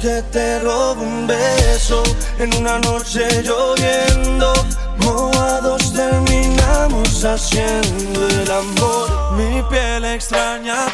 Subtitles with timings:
[0.00, 2.02] que te robo un beso
[2.38, 4.52] en una noche lloviendo.
[4.98, 9.32] Mojados terminamos haciendo el amor.
[9.36, 10.86] Mi piel extraña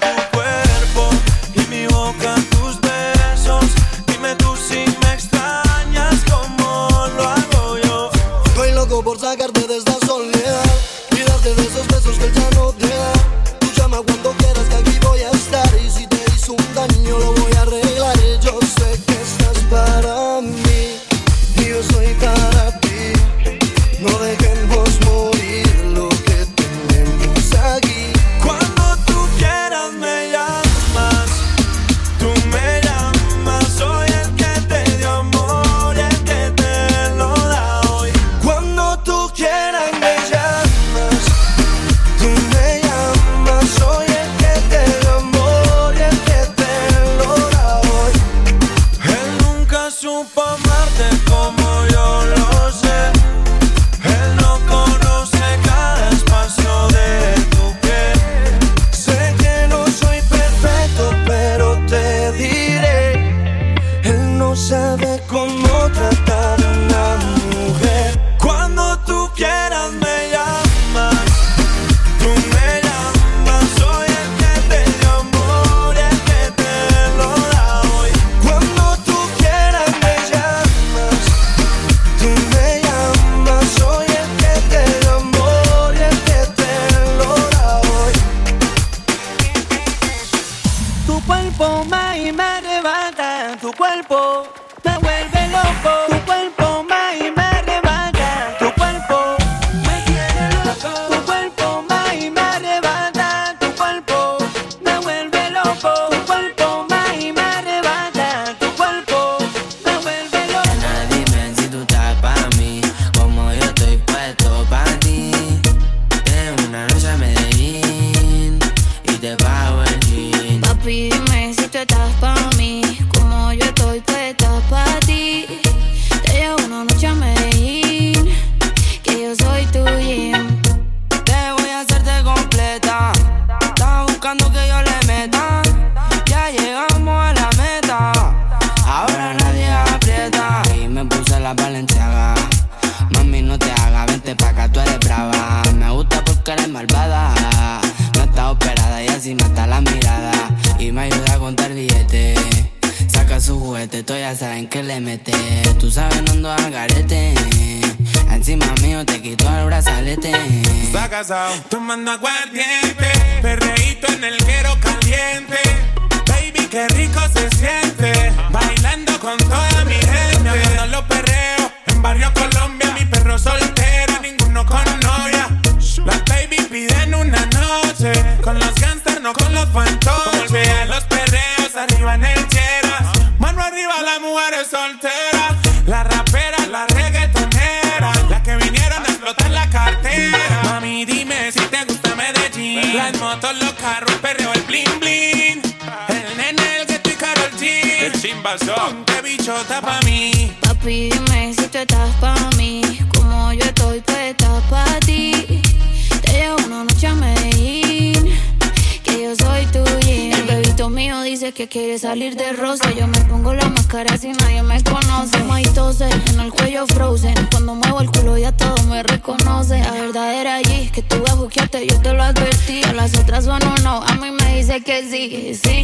[225.36, 225.75] Is it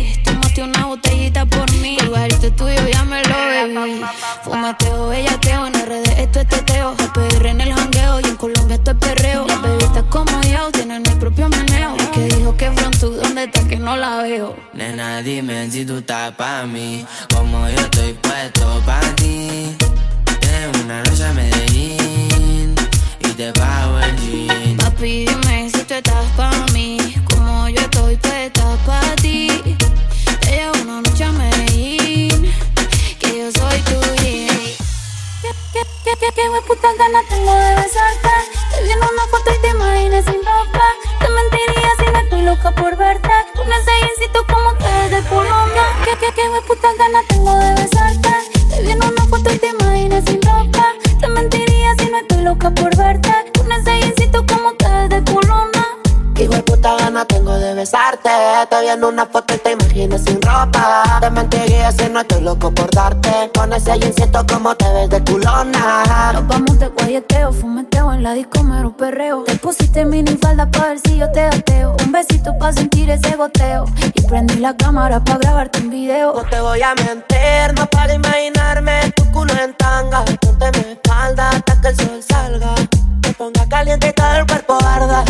[75.12, 80.24] No te voy a mentir, no para imaginarme tu culo en tanga.
[80.40, 82.74] Ponte mi espalda hasta que el sol salga.
[83.20, 85.22] Te ponga caliente y todo el cuerpo arda,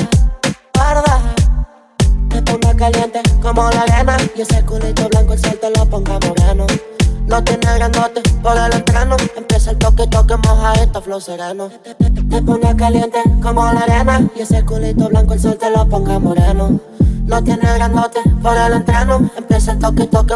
[0.78, 1.20] arda.
[2.28, 4.16] Me ponga caliente como la arena.
[4.36, 6.64] Y ese culito blanco el sol te lo ponga moreno.
[7.26, 9.16] No tiene grandote por el entreno.
[9.36, 11.70] Empieza el toque, toque, moja esta flow sereno.
[12.30, 14.28] Te ponga caliente como la arena.
[14.36, 16.78] Y ese culito blanco el sol te lo ponga moreno.
[17.26, 19.30] No tiene grandote por el entreno.
[19.68, 20.34] El toque, toque,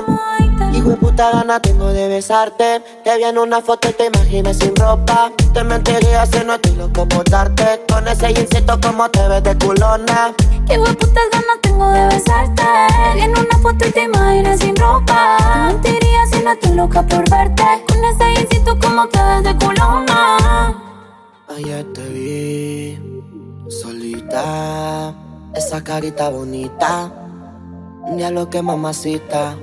[0.73, 2.81] Hijo de puta gana tengo de besarte.
[3.03, 5.33] Te vi en una foto y te imaginé sin ropa.
[5.53, 7.83] Te mentiría si no estoy loco por darte.
[7.89, 10.33] Con ese jeansito como te ves de culona.
[10.69, 12.63] Qué putas ganas tengo de besarte.
[13.19, 15.39] En una foto y te imaginé sin ropa.
[15.39, 17.65] Te mentiría si no estoy loca por verte.
[17.89, 20.83] Con ese jeansito como te ves de culona.
[21.49, 22.99] Ayer te vi
[23.69, 25.13] solita,
[25.55, 27.11] esa carita bonita,
[28.15, 29.57] ya lo que mamacita.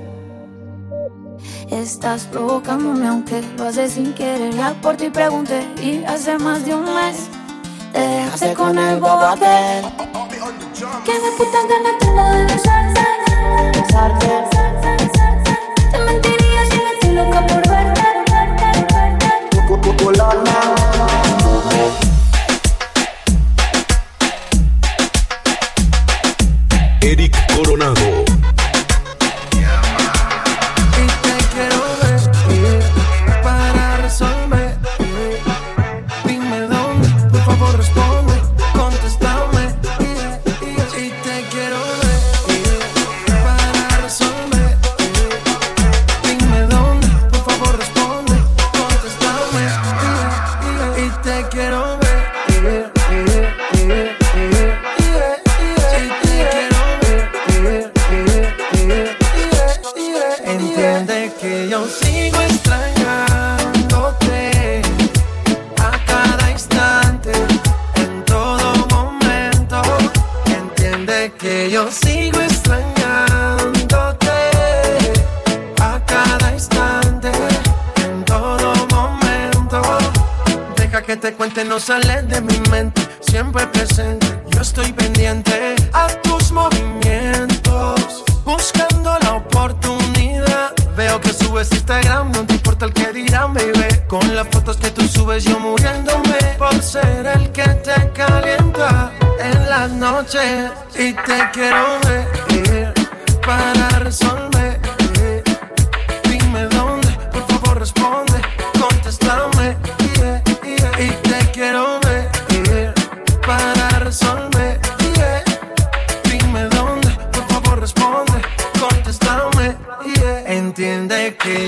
[1.70, 4.54] Estás provocándome aunque lo haces sin querer.
[4.54, 7.28] Ya por ti pregunté y hace más de un mes
[7.92, 9.84] te dejaste con el bobatel.
[11.04, 13.00] Que me puta ganas tengo de besarte.
[13.80, 14.28] Besarte.
[15.90, 18.02] Te mentiría si no estoy loca por verte.
[19.82, 20.56] Tu culona.
[27.00, 28.33] Eric Coronado.
[81.44, 84.26] No sale de mi mente, siempre presente.
[84.48, 90.72] Yo estoy pendiente a tus movimientos, buscando la oportunidad.
[90.96, 93.84] Veo que subes Instagram, no te importa el que dirán, baby.
[94.08, 99.68] Con las fotos que tú subes, yo muriéndome por ser el que te calienta en
[99.68, 100.70] las noches.
[100.94, 102.94] Y te quiero ver
[103.44, 104.53] para resolver.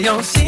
[0.07, 0.46] Entiende que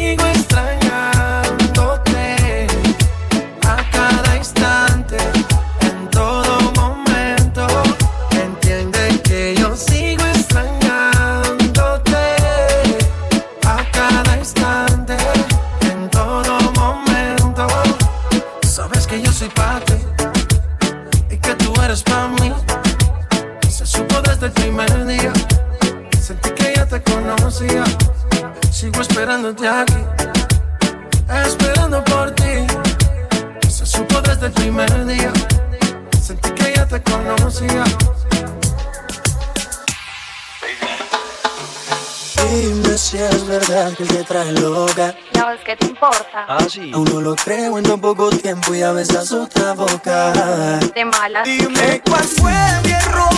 [42.49, 45.13] Dime si es verdad que te trae loca.
[45.33, 46.45] Ya ves que te importa.
[46.47, 50.79] Aún no lo creo en tan poco tiempo y a besas otra boca.
[50.95, 51.45] De malas.
[51.45, 52.51] Dime cuál fue
[52.83, 53.29] mi error.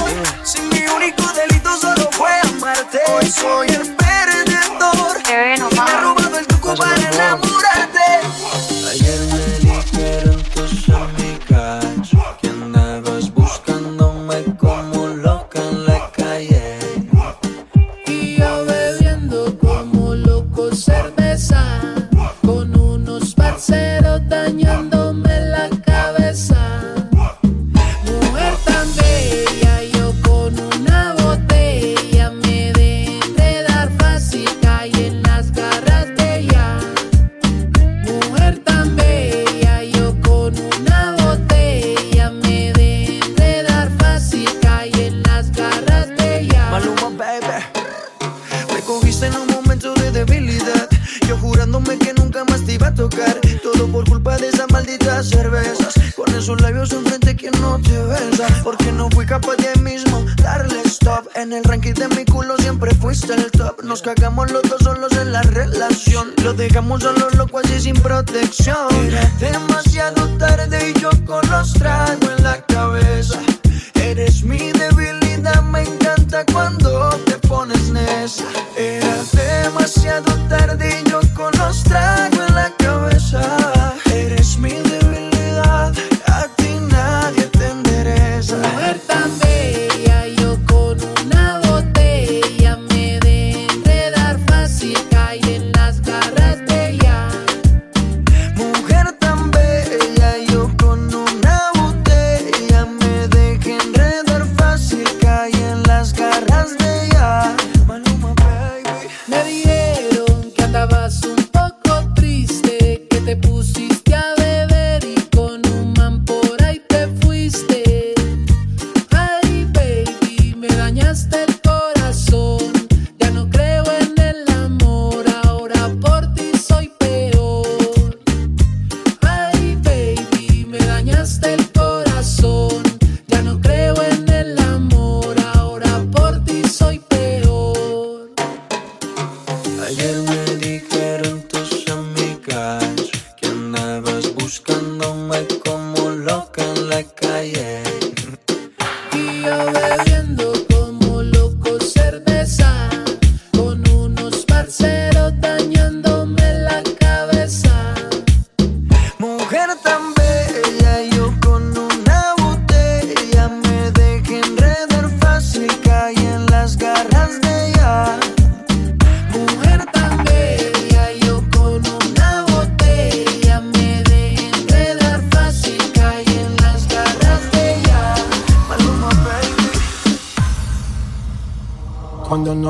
[0.43, 3.02] Si mi único delito solo fue amarte.
[3.13, 5.17] Hoy soy el perdedor.
[5.28, 8.10] Bebé, no Y me he robado el truco para enamorarte.
[8.91, 9.40] Ayer me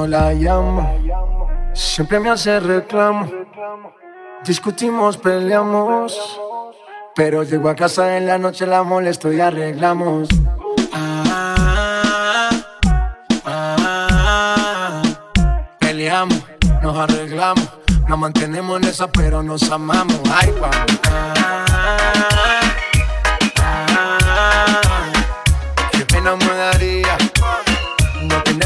[0.07, 0.97] La llamo,
[1.73, 3.29] siempre me hace reclamo.
[4.43, 6.39] Discutimos, peleamos.
[7.15, 10.27] Pero llego a casa en la noche, la molesto y arreglamos.
[10.91, 12.49] Ah,
[13.45, 15.01] ah,
[15.79, 16.43] peleamos,
[16.81, 17.69] nos arreglamos.
[18.07, 20.19] Nos mantenemos en esa, pero nos amamos.
[20.33, 20.99] Ay, vamos.
[21.11, 21.65] Ah,
[23.59, 25.11] ah,
[25.91, 27.20] qué pena me daría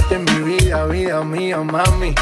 [0.08, 2.14] tenerte en mi vida, vida mía, mami.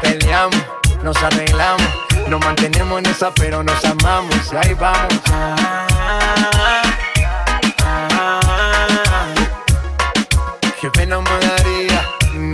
[0.00, 0.62] Peleamos,
[1.02, 1.88] nos arreglamos,
[2.28, 4.52] nos mantenemos en esa, pero nos amamos.
[4.52, 5.22] Y ahí vamos.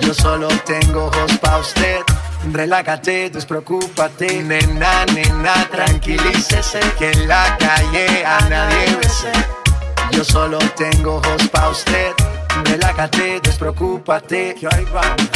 [0.00, 2.00] Yo solo tengo ojos pa' usted.
[2.52, 4.42] Relájate, despreocúpate.
[4.42, 6.80] Nena, nena, tranquilícese.
[6.98, 9.32] Que en la calle a nadie bese.
[10.12, 12.12] Yo solo tengo ojos pa' usted.
[12.64, 14.54] Relájate, despreocúpate.
[14.54, 15.28] Que ahí vamos.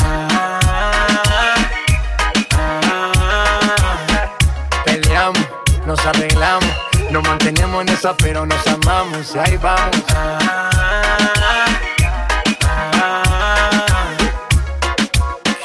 [4.85, 5.47] Peleamos,
[5.87, 6.71] nos arreglamos,
[7.11, 9.35] nos mantenemos en esa, pero nos amamos.
[9.35, 10.70] Y ahí vamos.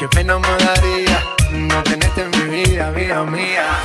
[0.06, 3.85] Qué pena me daría no tenerte en mi vida, vida mía.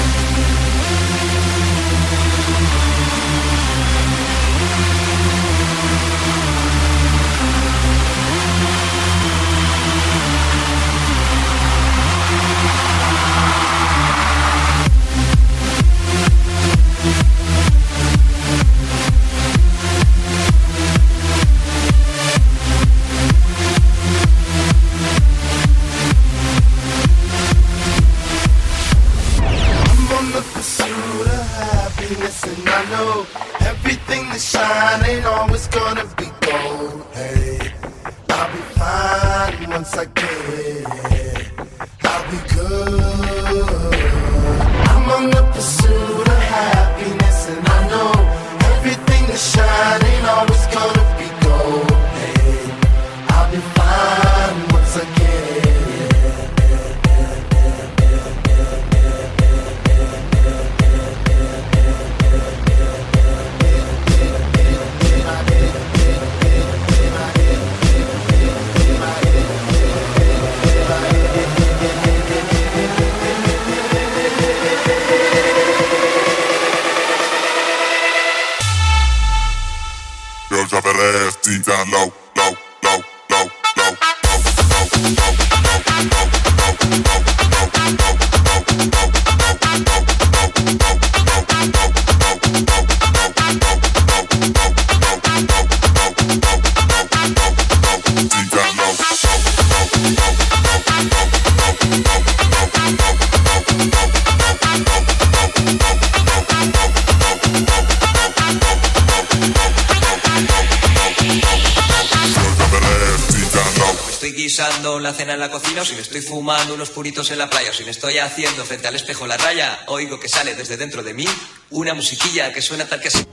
[117.03, 120.29] en la playa, o si me estoy haciendo frente al espejo la raya, oigo que
[120.29, 121.25] sale desde dentro de mí
[121.71, 123.25] una musiquilla que suena tal que así.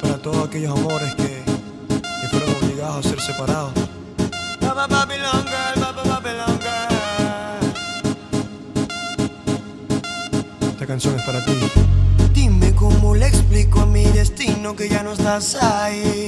[0.00, 1.42] Para todos aquellos amores que,
[2.20, 3.72] que fueron obligados a ser separados.
[10.70, 11.52] Esta canción es para ti.
[12.32, 16.23] Dime cómo le explico a mi destino que ya no estás ahí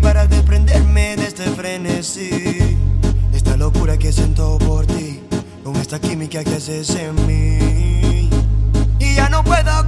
[0.00, 2.78] para desprenderme de este frenesí?
[3.32, 5.20] Esta locura que siento por ti,
[5.64, 8.30] con esta química que haces en mí.
[9.00, 9.83] Y ya no puedo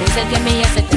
[0.00, 0.89] He said, give me a second.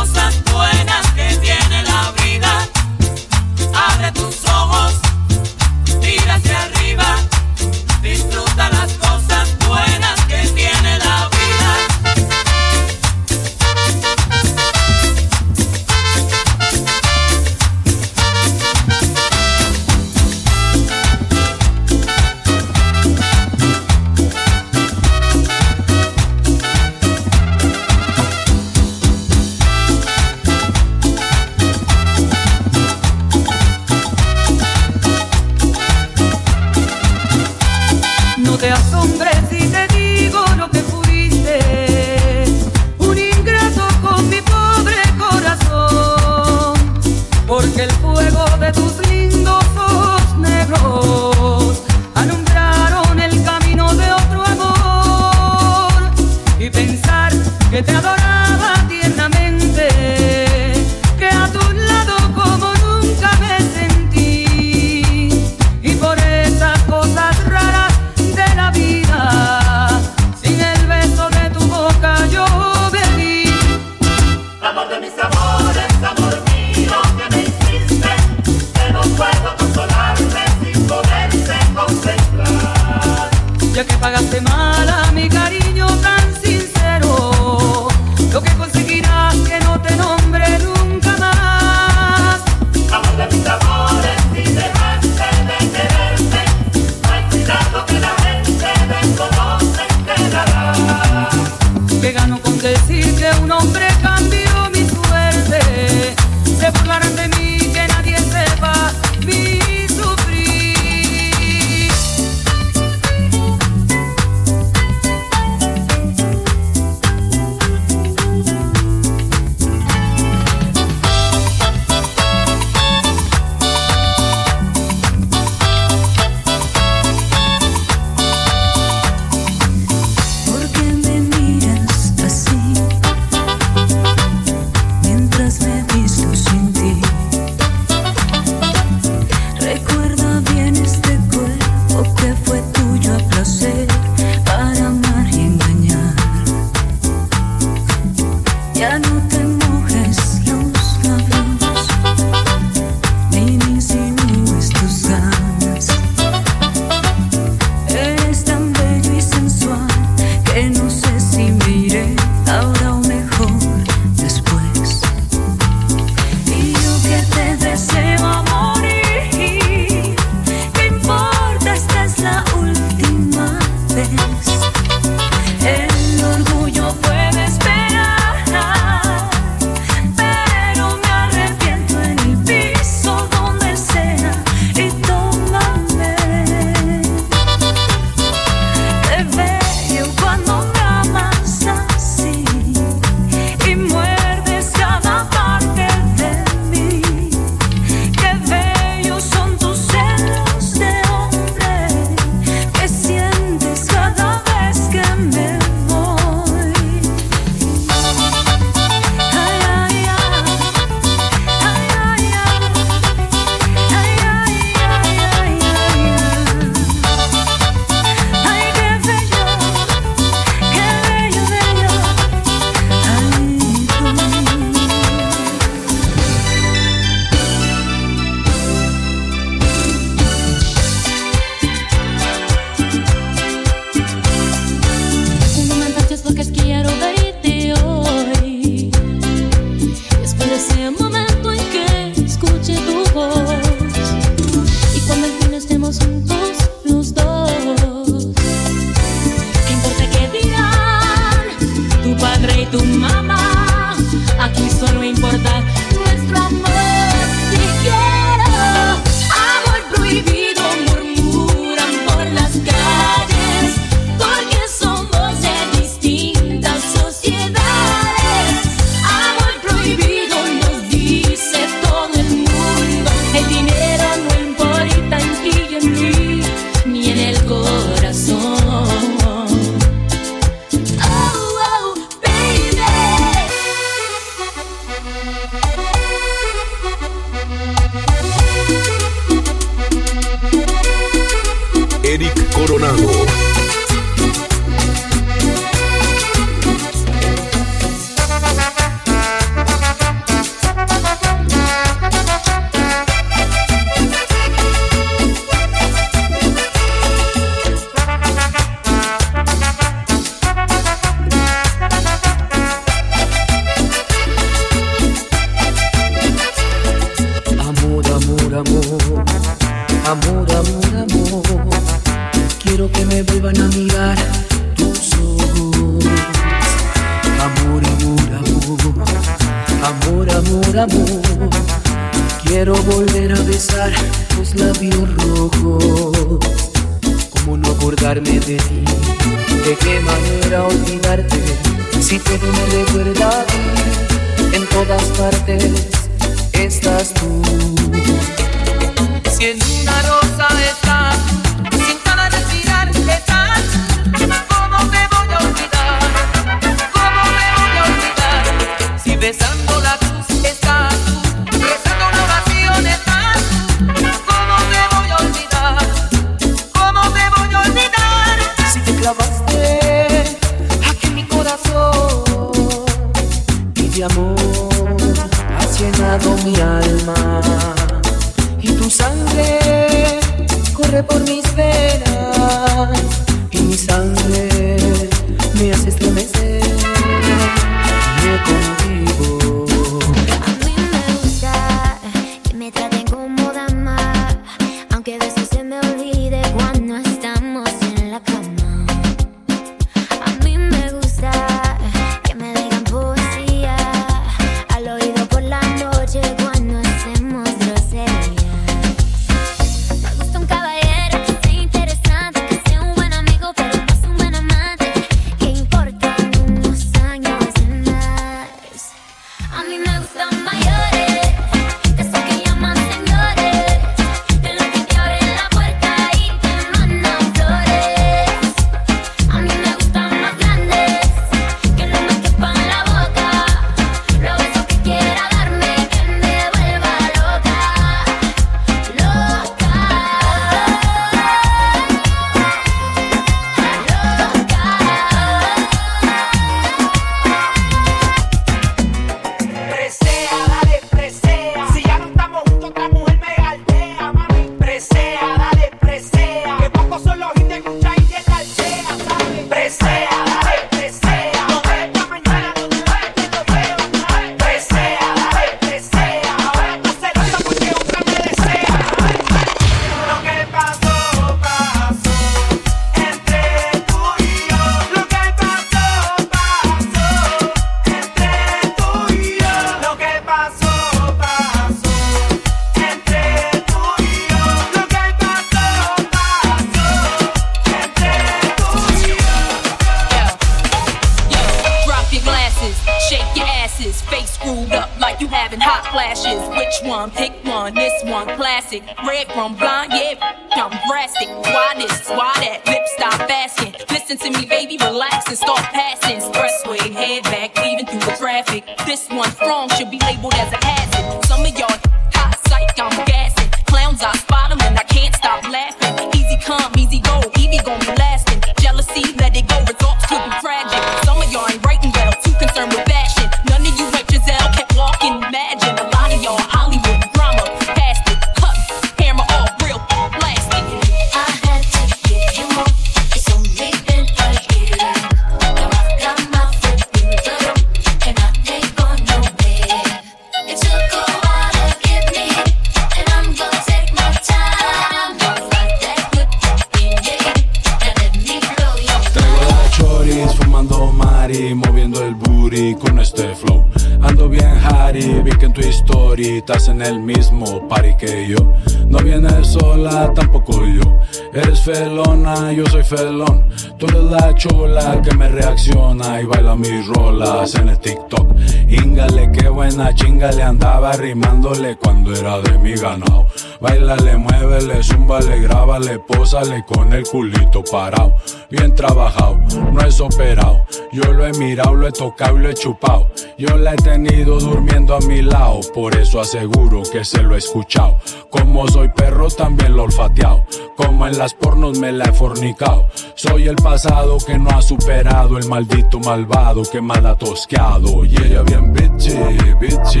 [560.14, 560.98] tampoco yo.
[561.32, 563.48] Eres felona, yo soy felón.
[563.78, 568.34] Tú eres la chula que me reacciona y baila mis rolas en el TikTok.
[568.68, 573.26] Íngale, qué buena chinga le andaba rimándole cuando era de mi ganado.
[573.62, 578.16] Bailale, muévele, zúmbale, grábale, pósale con el culito parado.
[578.50, 579.38] Bien trabajado,
[579.72, 580.66] no es operado.
[580.90, 583.06] Yo lo he mirado, lo he tocado y lo he chupado.
[583.38, 587.38] Yo la he tenido durmiendo a mi lado, por eso aseguro que se lo he
[587.38, 587.98] escuchado.
[588.30, 590.44] Como soy perro, también lo olfateado.
[590.76, 592.88] Como en las pornos me la he fornicado.
[593.14, 598.04] Soy el pasado que no ha superado, el maldito malvado que mal ha tosqueado.
[598.04, 599.14] Y ella bien bitchy,
[599.60, 600.00] bitchy.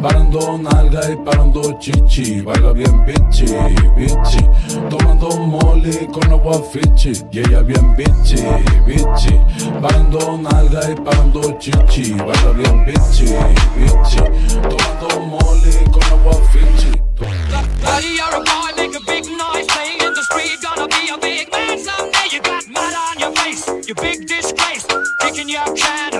[0.00, 2.40] Parando nalga y parando chichi.
[2.42, 4.48] Baila bien bien bichi.
[4.88, 7.12] Tomando mole con agua fichi.
[7.32, 8.42] Y ella bien bichi,
[8.86, 9.40] bichi.
[9.80, 12.14] Bando nalga y pando chichi.
[12.14, 13.26] Baila bien bichi,
[13.76, 14.22] bichi.
[14.62, 16.90] Tomando mole con agua fichi.
[17.82, 19.66] Buddy, you're a boy, make a big noise.
[19.66, 22.28] Play in the street, gonna be a big man someday.
[22.30, 24.86] You got mud on your face, you big disgrace.
[25.20, 26.19] Kicking your can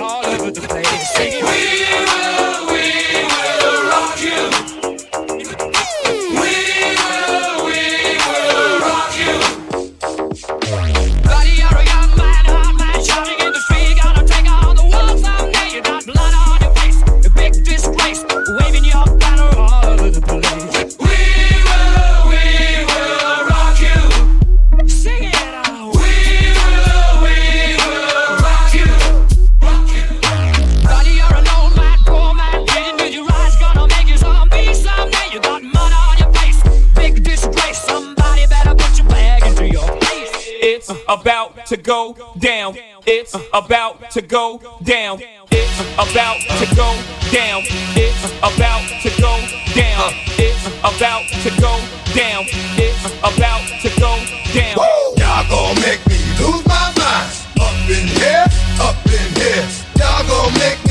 [41.23, 42.75] to go down.
[43.05, 45.19] It's about to go down.
[45.51, 46.97] It's about to go
[47.31, 47.63] down.
[47.95, 49.29] It's about to go
[49.75, 50.03] down.
[50.37, 51.79] It's about to go
[52.13, 52.45] down.
[52.77, 54.17] It's about to go
[54.53, 54.77] down.
[55.17, 57.31] Y'all gon' make me lose my mind.
[57.59, 58.45] Up in here,
[58.79, 59.67] up in here.
[59.97, 60.90] Y'all gon' make me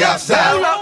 [0.00, 0.79] Célula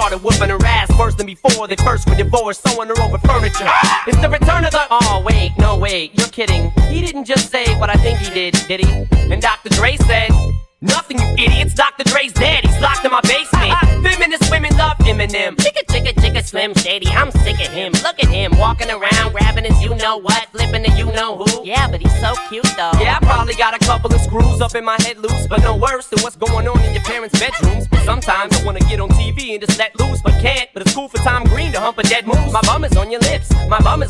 [0.00, 1.68] started whooping her ass worse than before.
[1.68, 3.68] They first were divorced, sewing her over furniture.
[4.06, 4.80] It's the return of the.
[4.90, 6.70] Oh wait, no wait, you're kidding.
[6.88, 9.06] He didn't just say what I think he did, did he?
[9.32, 9.68] And Dr.
[9.68, 10.30] Dre said.
[10.82, 11.74] Nothing, you idiots.
[11.74, 12.04] Dr.
[12.04, 12.64] Dre's dead.
[12.64, 13.76] He's locked in my basement.
[14.02, 15.54] Feminist women love Eminem.
[15.56, 17.08] Chicka, chicka, chicka, Slim Shady.
[17.08, 17.92] I'm sick of him.
[18.02, 21.66] Look at him walking around, grabbing his you know what, flipping the you know who.
[21.66, 22.92] Yeah, but he's so cute though.
[22.98, 25.76] Yeah, I probably got a couple of screws up in my head loose, but no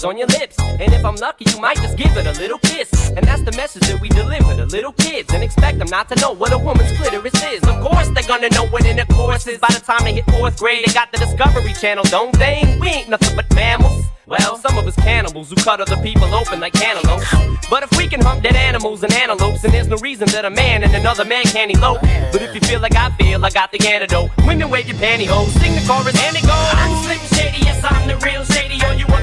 [0.00, 0.58] Is on your lips.
[0.58, 3.10] And if I'm lucky, you might just give it a little kiss.
[3.10, 6.14] And that's the message that we deliver to little kids and expect them not to
[6.22, 7.62] know what a woman's clitoris is.
[7.64, 10.86] Of course, they're gonna know what intercourse is by the time they hit fourth grade.
[10.86, 12.78] They got the Discovery Channel, don't they?
[12.80, 14.06] We ain't nothing but mammals.
[14.26, 17.26] Well, some of us cannibals who cut other people open like cantaloupes.
[17.68, 20.50] But if we can hump dead animals and antelopes, then there's no reason that a
[20.50, 22.00] man and another man can't elope.
[22.32, 24.30] But if you feel like I feel, I got the antidote.
[24.46, 26.72] Women wave your pantyhose, sing the chorus, and it goes.
[26.80, 28.80] I'm Slim Shady, yes, I'm the real Shady.
[28.84, 29.09] All you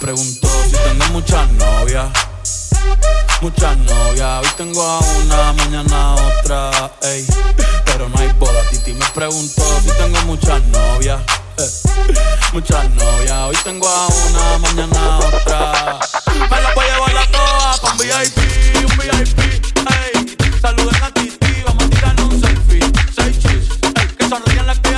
[0.00, 2.08] Preguntó si tengo muchas novias.
[3.42, 7.26] Muchas novias, hoy tengo a una, mañana otra, ey.
[7.84, 11.20] Pero no hay boda, Titi me preguntó si tengo muchas novias.
[11.58, 11.70] eh.
[12.52, 15.98] Muchas novias, hoy tengo a una, mañana otra.
[16.50, 19.38] Me la voy a llevar a todas pa' un VIP, un VIP,
[19.90, 20.36] ey.
[20.60, 22.92] Saluden a Titi, vamos a tirar un selfie.
[23.14, 24.06] Seis chis, ey.
[24.18, 24.90] Que sonrían las que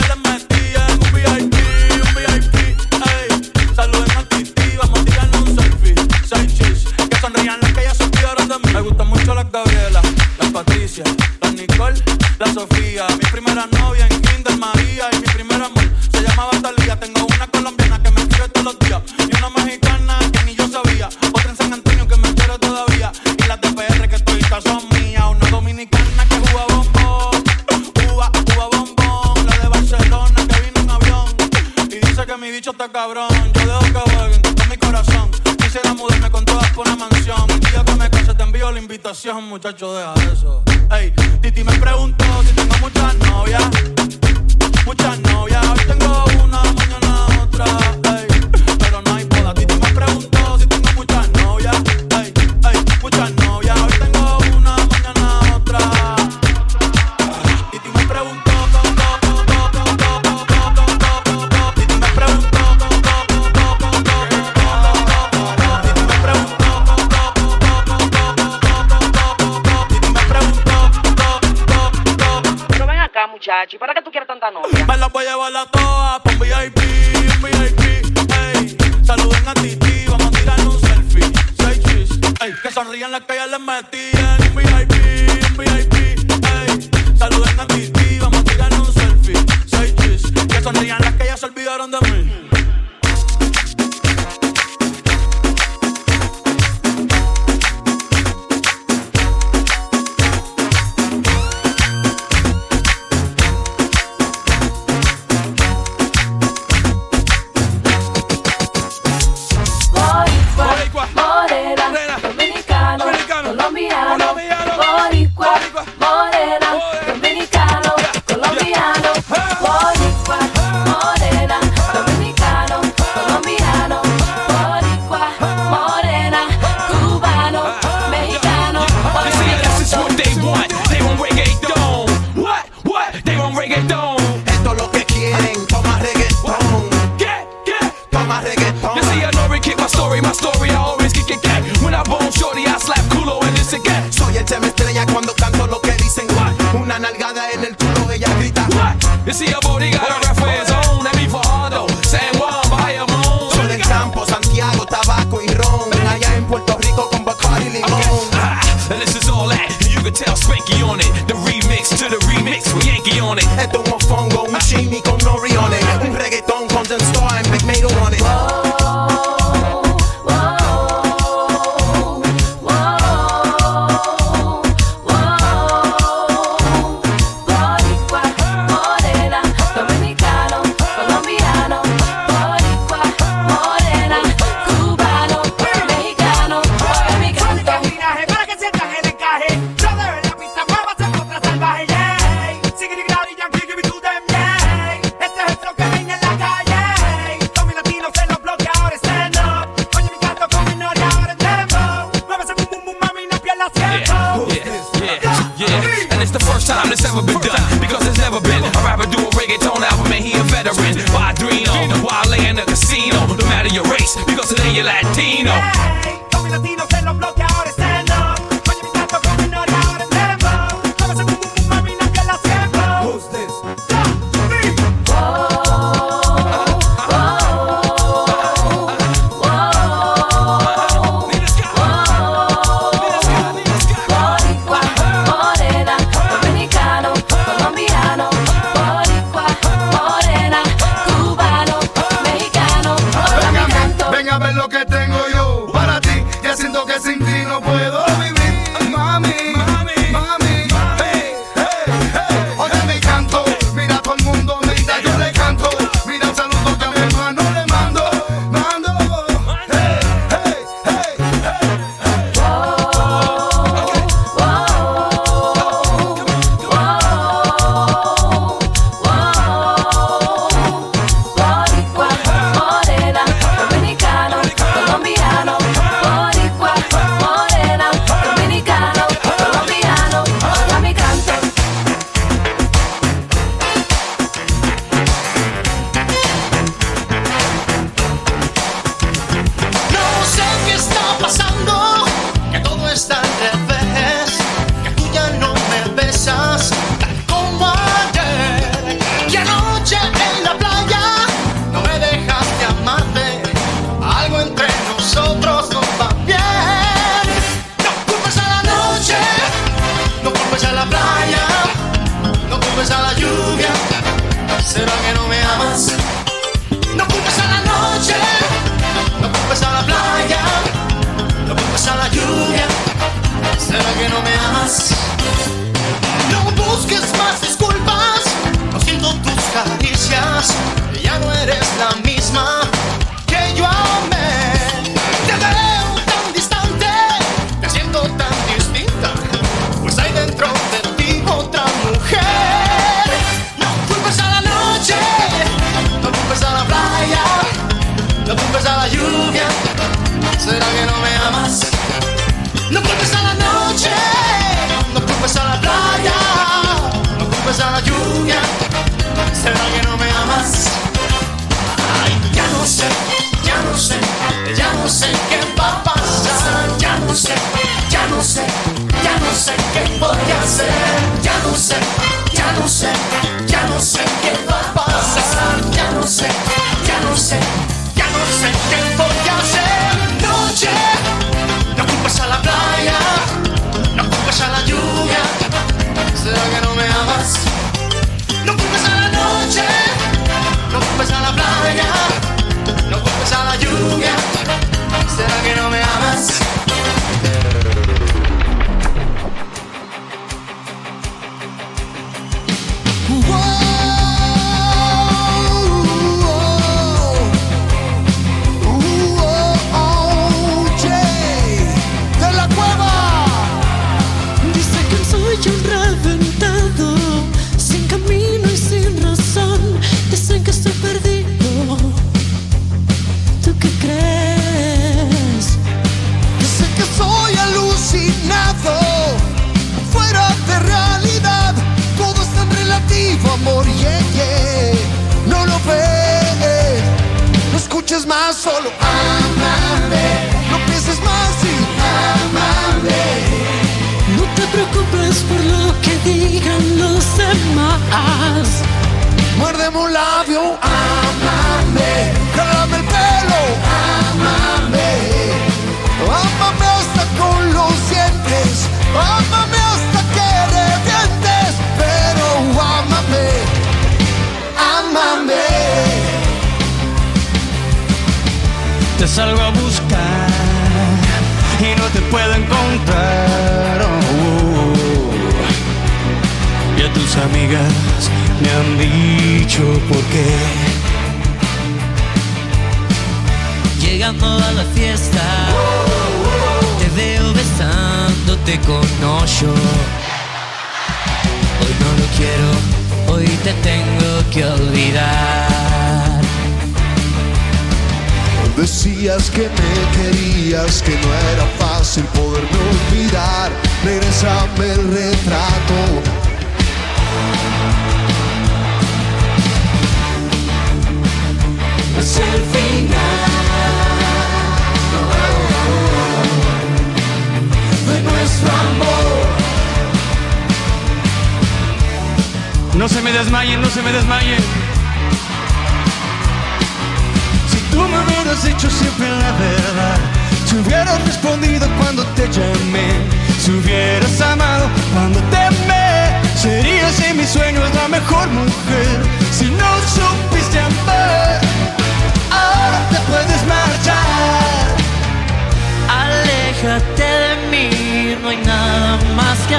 [39.33, 40.22] invitación, muchacho, deja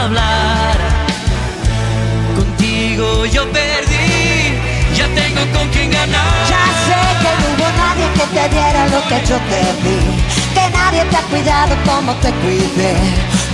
[0.04, 0.78] hablar.
[2.36, 4.60] Contigo yo perdí,
[4.96, 6.36] ya tengo con quien ganar.
[6.50, 10.00] Ya sé que no hubo nadie que te diera lo que yo te di,
[10.56, 12.96] que nadie te ha cuidado como te cuidé.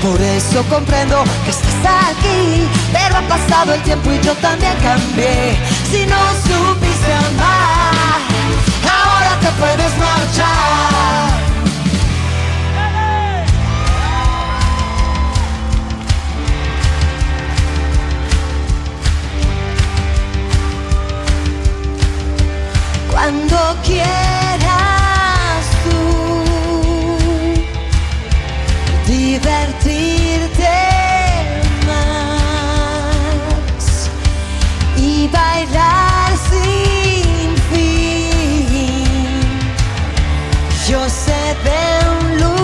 [0.02, 5.58] Por eso comprendo que estás aquí, pero ha pasado el tiempo y yo también cambié.
[5.92, 8.20] Si no supiste amar,
[8.98, 11.49] ahora te puedes marchar.
[23.20, 26.00] cuando quieras tú
[29.06, 30.76] divertirte
[31.86, 34.10] más
[34.96, 39.44] y bailar sin fin.
[40.88, 41.84] Yo sé de
[42.16, 42.56] un lugar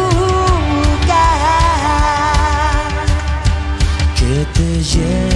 [4.17, 5.34] que te lleva.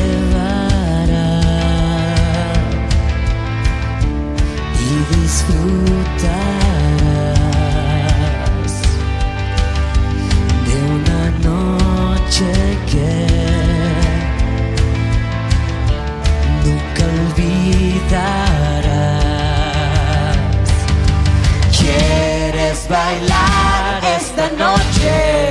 [21.77, 25.48] ¿Quieres bailar esta noche?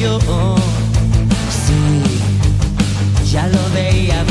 [0.00, 0.18] yo.
[1.50, 4.24] Sí, ya lo veía.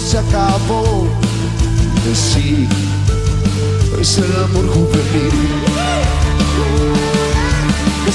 [0.00, 1.06] se acabó.
[2.04, 2.68] Pues sí,
[4.00, 5.32] es el amor juvenil.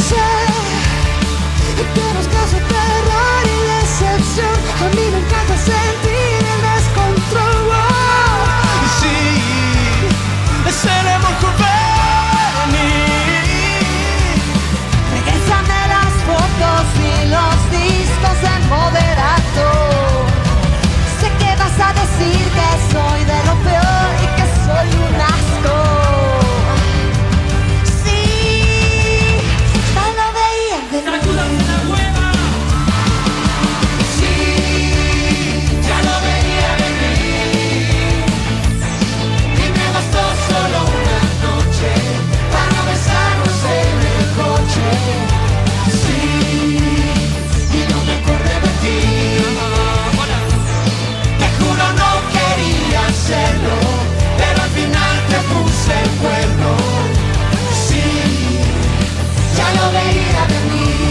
[0.10, 0.28] Sé
[1.94, 4.58] que nos causa terror y decepción.
[4.82, 7.57] A mí me encanta sentir el descontrol.
[22.58, 22.97] coração.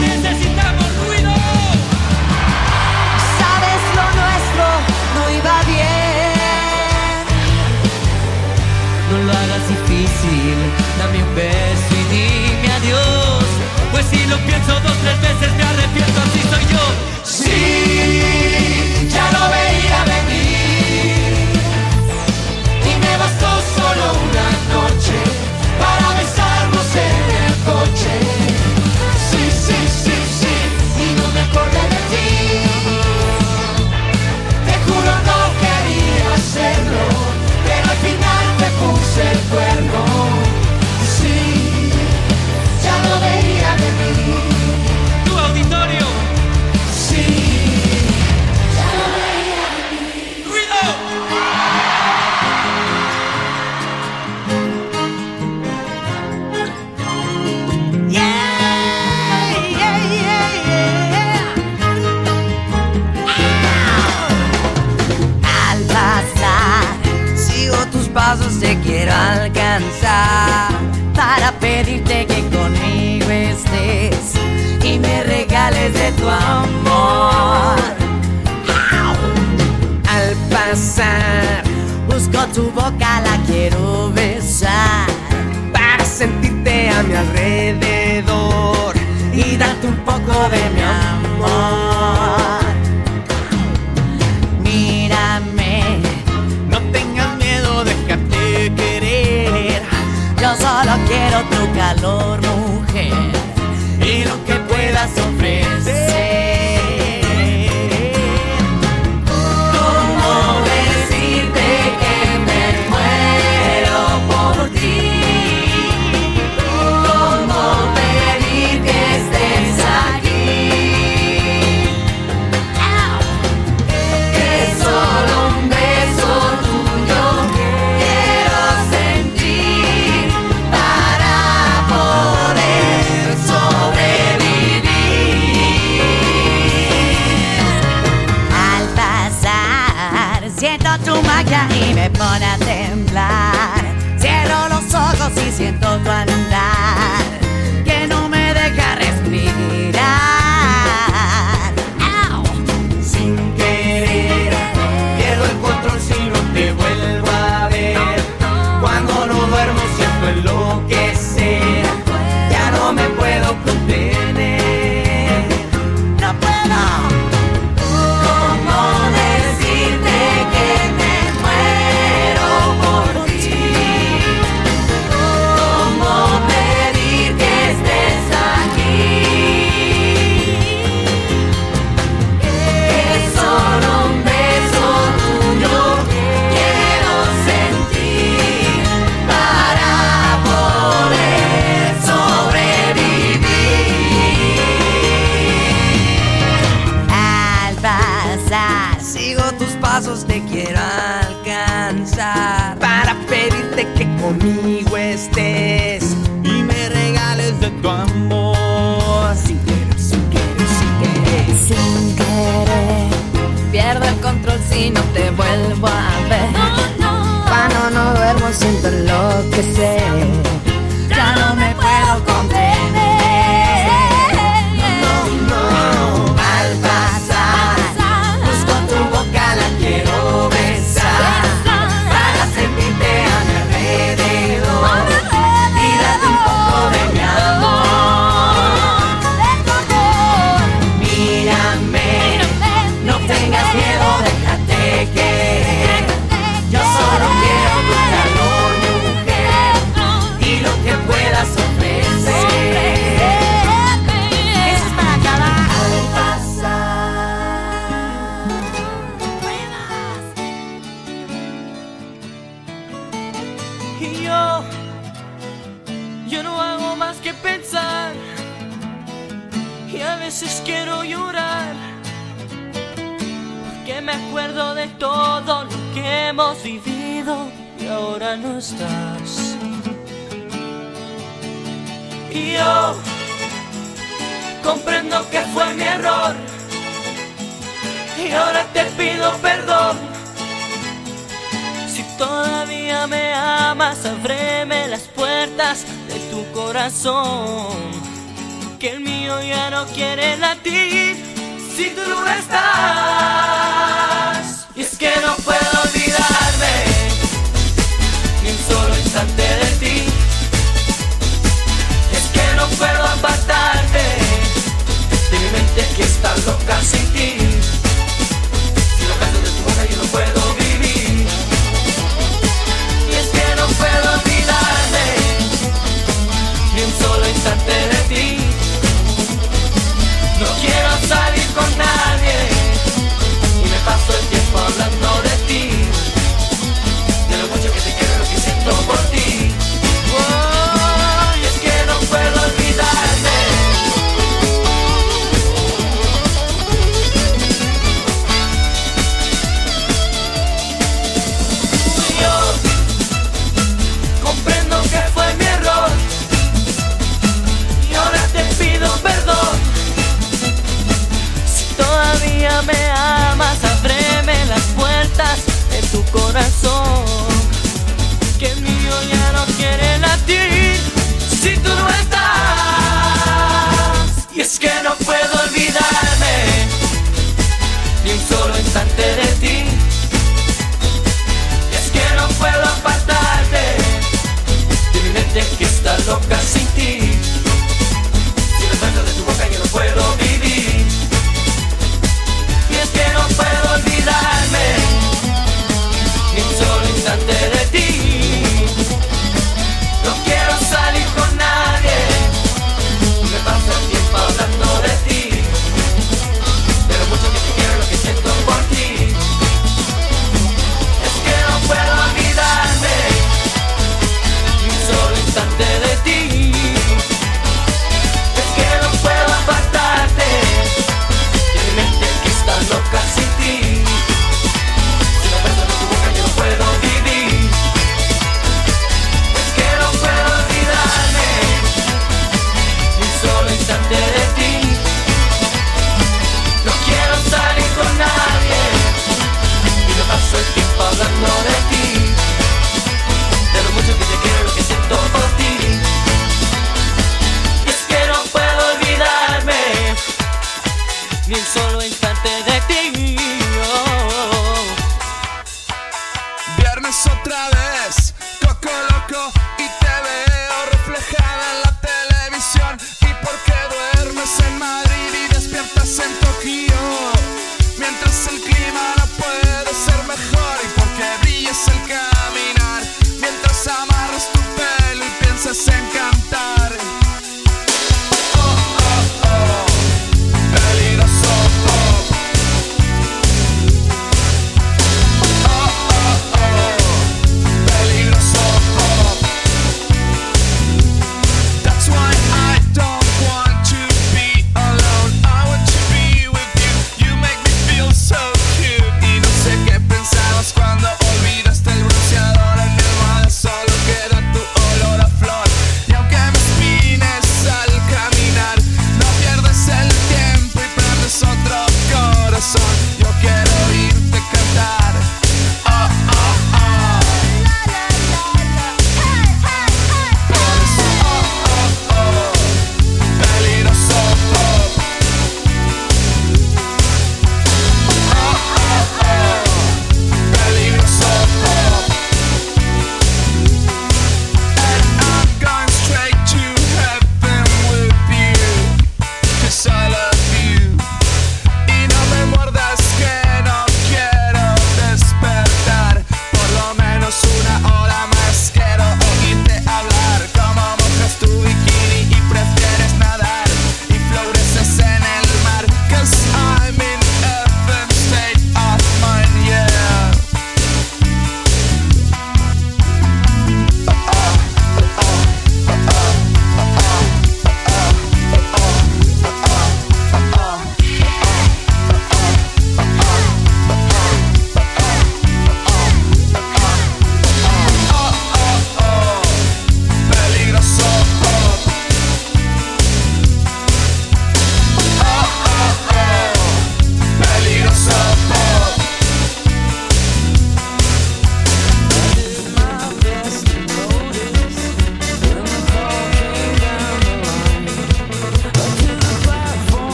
[0.00, 1.32] Necesitamos ruido.
[3.38, 4.66] Sabes lo nuestro,
[5.14, 7.24] no iba bien.
[9.10, 10.56] No lo hagas difícil,
[10.98, 13.44] dame un beso y dime adiós.
[13.92, 17.09] Pues si lo pienso dos o tres veces Me arrepiento así soy yo.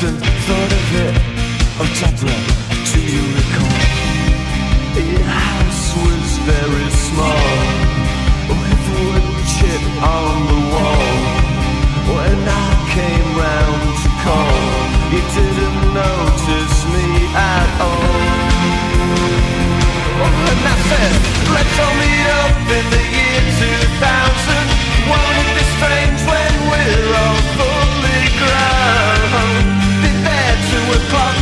[0.00, 1.14] often thought of it
[1.76, 2.40] A toddler
[2.88, 3.80] do you recall?
[4.96, 7.52] Your house was very small
[8.48, 11.12] With a wood chip on the wall.
[12.16, 14.60] When I came round to call
[15.12, 17.06] You didn't notice me
[17.36, 18.40] at all.
[20.50, 21.12] And I said,
[21.54, 25.59] let's all meet up in the year 2000 One.
[31.10, 31.39] clock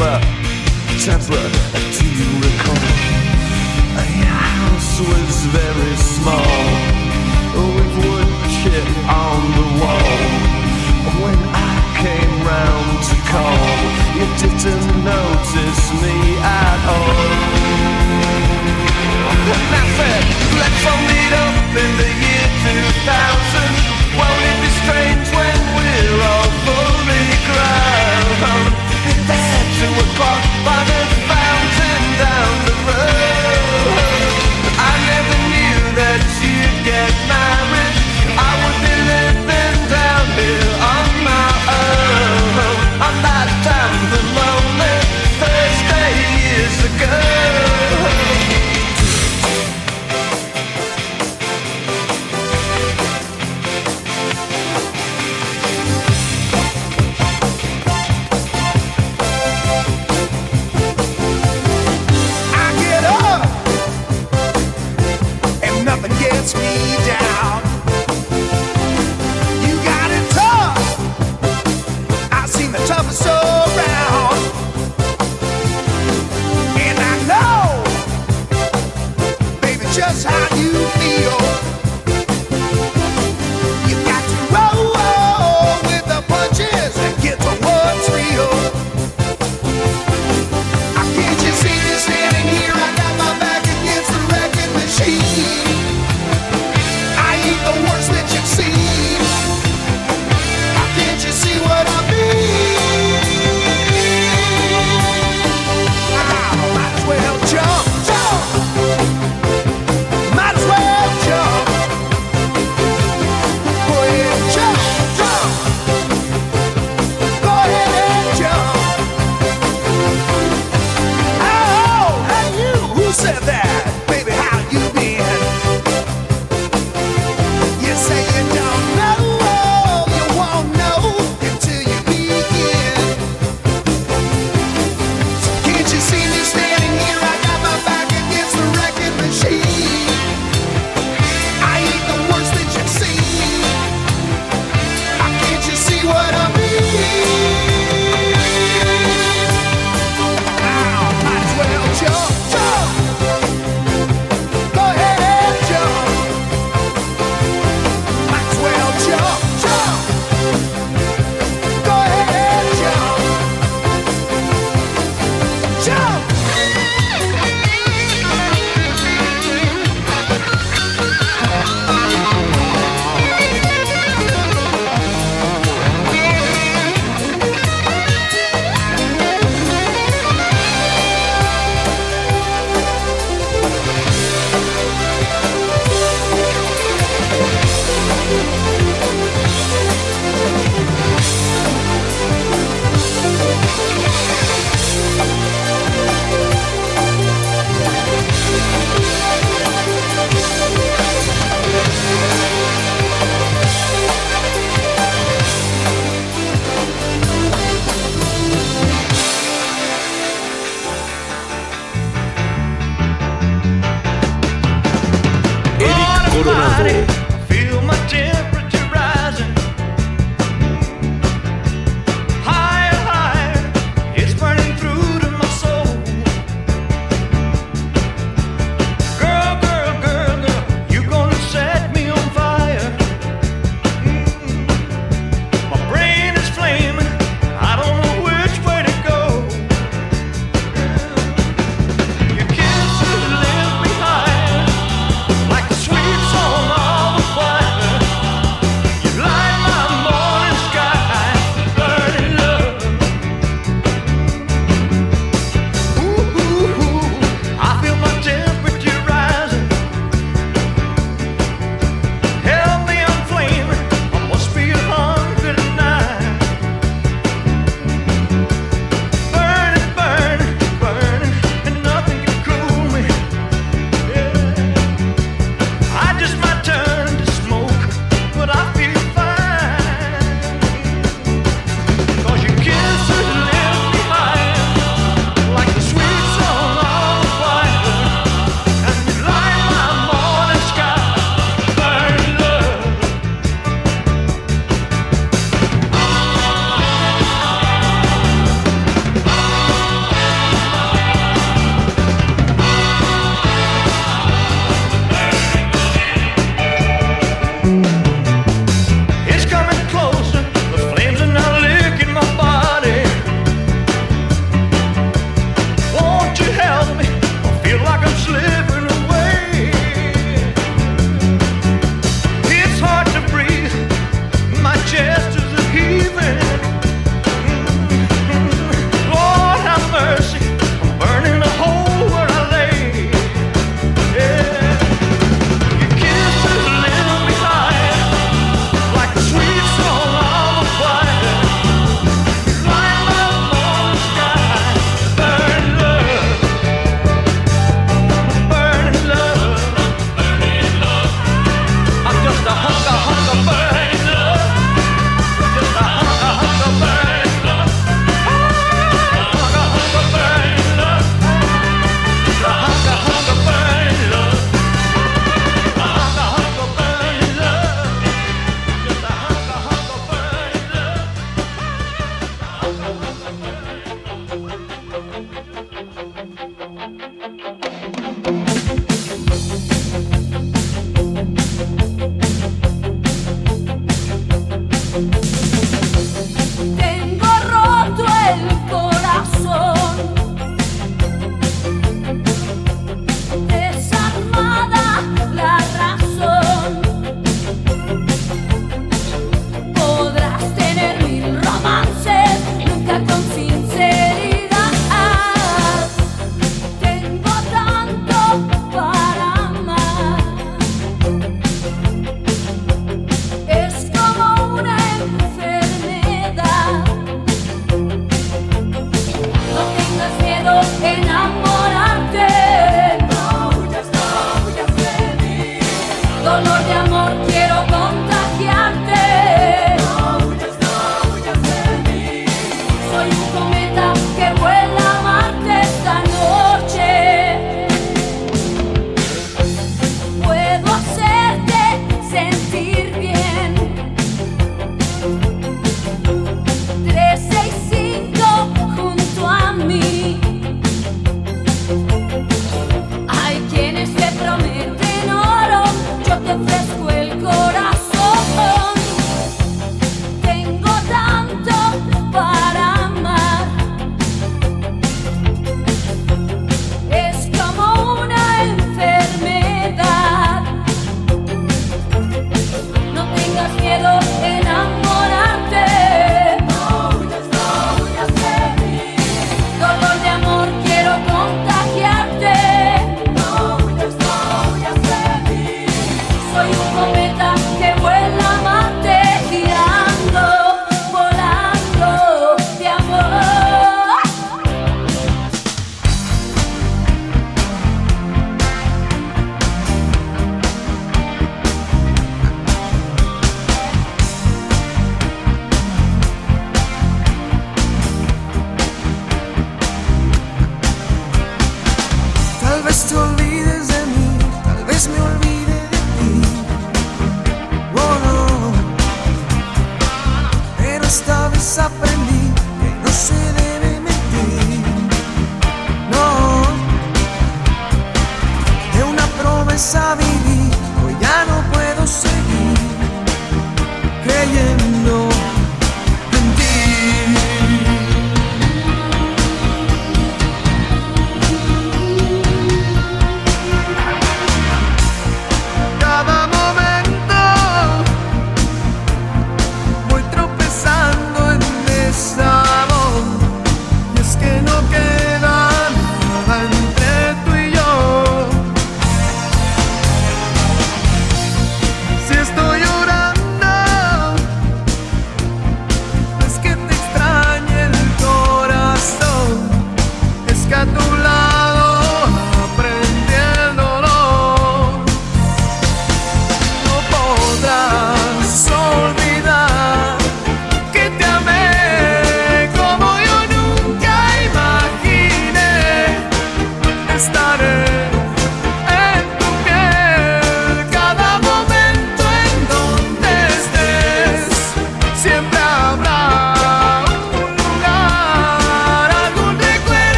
[0.00, 0.20] summer
[1.04, 1.46] temper
[1.96, 2.88] do you recall?
[4.16, 6.60] Your house was very small
[7.74, 10.20] With wood chip on the wall.
[11.24, 13.68] When I came round to call
[14.16, 17.70] You didn't notice me at all.
[19.50, 20.24] Nothing
[20.60, 22.29] left all meet up in the